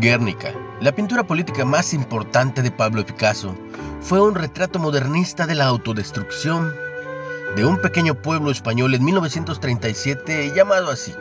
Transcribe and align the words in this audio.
Guernica, 0.00 0.54
la 0.80 0.92
pintura 0.92 1.22
política 1.22 1.66
más 1.66 1.92
importante 1.92 2.62
de 2.62 2.70
Pablo 2.70 3.04
Picasso, 3.04 3.54
fue 4.00 4.22
un 4.22 4.34
retrato 4.34 4.78
modernista 4.78 5.46
de 5.46 5.54
la 5.54 5.66
autodestrucción 5.66 6.74
de 7.56 7.66
un 7.66 7.76
pequeño 7.76 8.14
pueblo 8.14 8.50
español 8.50 8.94
en 8.94 9.04
1937 9.04 10.54
llamado 10.56 10.90
así. 10.90 11.12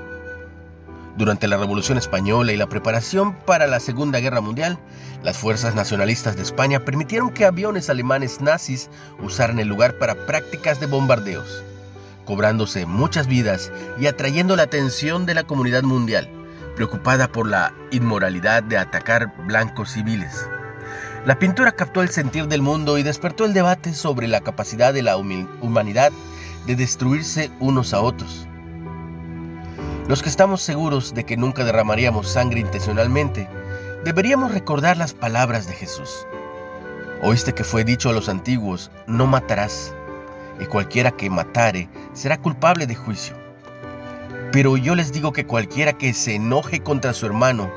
Durante 1.18 1.50
la 1.50 1.58
Revolución 1.58 1.98
Española 1.98 2.54
y 2.54 2.58
la 2.58 2.70
preparación 2.70 3.36
para 3.46 3.68
la 3.68 3.82
Segunda 3.82 4.22
Guerra 4.22 4.40
Mundial, 4.40 4.80
las 5.22 5.38
fuerzas 5.38 5.76
nacionalistas 5.76 6.38
de 6.38 6.44
España 6.44 6.80
permitieron 6.86 7.32
que 7.32 7.44
aviones 7.44 7.90
alemanes 7.90 8.40
nazis 8.40 8.90
usaran 9.22 9.60
el 9.60 9.68
lugar 9.68 9.98
para 9.98 10.26
prácticas 10.26 10.80
de 10.80 10.86
bombardeos, 10.86 11.62
cobrándose 12.24 12.86
muchas 12.86 13.28
vidas 13.28 13.70
y 14.00 14.08
atrayendo 14.08 14.56
la 14.56 14.64
atención 14.64 15.26
de 15.26 15.34
la 15.34 15.44
comunidad 15.44 15.84
mundial 15.84 16.30
preocupada 16.82 17.32
por 17.32 17.48
la 17.48 17.76
inmoralidad 17.92 18.64
de 18.64 18.76
atacar 18.76 19.32
blancos 19.46 19.92
civiles. 19.92 20.50
La 21.28 21.38
pintura 21.38 21.74
captó 21.74 22.02
el 22.02 22.10
sentir 22.10 22.48
del 22.48 22.64
mundo 22.64 22.98
y 22.98 23.04
despertó 23.04 23.46
el 23.46 23.54
debate 23.54 23.94
sobre 23.94 24.28
la 24.28 24.42
capacidad 24.42 24.92
de 24.92 25.04
la 25.04 25.16
humanidad 25.16 26.12
de 26.66 26.76
destruirse 26.76 27.52
unos 27.60 27.94
a 27.94 28.02
otros. 28.02 28.48
Los 30.08 30.24
que 30.24 30.30
estamos 30.30 30.64
seguros 30.64 31.14
de 31.14 31.24
que 31.24 31.38
nunca 31.38 31.64
derramaríamos 31.64 32.28
sangre 32.28 32.62
intencionalmente, 32.62 33.48
deberíamos 34.04 34.52
recordar 34.52 34.98
las 34.98 35.14
palabras 35.14 35.68
de 35.68 35.74
Jesús. 35.74 36.26
Oíste 37.22 37.54
que 37.54 37.64
fue 37.64 37.84
dicho 37.84 38.10
a 38.10 38.14
los 38.14 38.28
antiguos, 38.28 38.90
no 39.06 39.28
matarás, 39.28 39.94
y 40.60 40.66
cualquiera 40.66 41.12
que 41.12 41.30
matare 41.30 41.90
será 42.14 42.42
culpable 42.42 42.88
de 42.88 42.96
juicio. 42.96 43.41
Pero 44.52 44.76
yo 44.76 44.96
les 44.96 45.14
digo 45.14 45.32
que 45.32 45.46
cualquiera 45.46 45.94
que 45.94 46.14
se 46.14 46.36
enoje 46.36 46.82
contra 46.82 47.14
su 47.14 47.26
hermano 47.26 47.72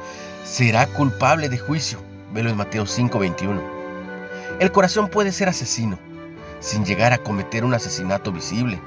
será 0.45 0.87
culpable 0.89 1.49
de 1.49 1.59
juicio. 1.59 1.99
Velo 2.33 2.51
en 2.51 2.57
Mateo 2.57 2.85
5:21. 2.85 3.63
El 4.59 4.73
corazón 4.73 5.09
puede 5.09 5.31
ser 5.31 5.49
asesino, 5.49 5.99
sin 6.59 6.85
llegar 6.85 7.13
a 7.13 7.19
cometer 7.19 7.65
un 7.65 7.75
asesinato 7.75 8.33
visible. 8.33 8.81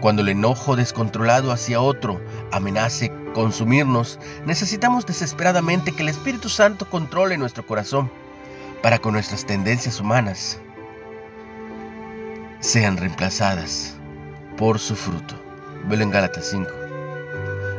Cuando 0.00 0.22
el 0.22 0.28
enojo 0.28 0.76
descontrolado 0.76 1.50
hacia 1.50 1.80
otro 1.80 2.20
amenace 2.52 3.10
consumirnos, 3.34 4.18
necesitamos 4.44 5.06
desesperadamente 5.06 5.92
que 5.92 6.02
el 6.02 6.10
Espíritu 6.10 6.48
Santo 6.48 6.88
controle 6.88 7.38
nuestro 7.38 7.66
corazón 7.66 8.10
para 8.82 8.98
que 8.98 9.10
nuestras 9.10 9.46
tendencias 9.46 9.98
humanas 9.98 10.58
sean 12.60 12.96
reemplazadas 12.96 13.94
por 14.56 14.78
su 14.78 14.94
fruto. 14.94 15.34
Velo 15.88 16.02
en 16.02 16.10
Gálatas 16.10 16.48
5. 16.50 16.87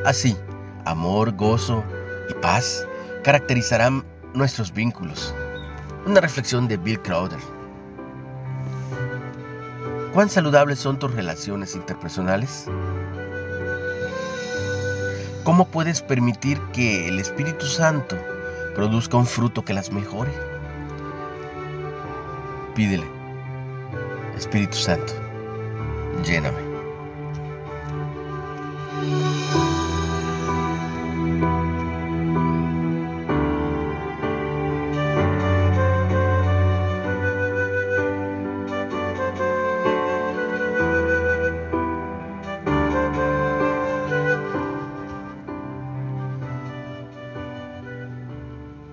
Así, 0.06 0.38
amor, 0.86 1.36
gozo 1.36 1.84
y 2.30 2.34
paz 2.36 2.88
caracterizarán 3.24 4.06
nuestros 4.34 4.74
vínculos. 4.74 5.34
Una 6.06 6.22
reflexión 6.22 6.68
de 6.68 6.78
Bill 6.78 7.02
Crowder. 7.02 7.40
¿Cuán 10.14 10.30
saludables 10.30 10.80
son 10.80 10.98
tus 10.98 11.14
relaciones 11.14 11.76
interpersonales? 11.76 12.66
¿Cómo 15.44 15.68
puedes 15.68 16.02
permitir 16.02 16.60
que 16.74 17.08
el 17.08 17.20
Espíritu 17.20 17.66
Santo 17.66 18.16
produzca 18.76 19.18
un 19.18 19.26
fruto 19.26 19.66
que 19.66 19.74
las 19.74 19.92
mejore? 19.92 20.32
Pídele, 22.74 23.06
Espíritu 24.38 24.78
Santo, 24.78 25.14
lléname. 26.24 26.69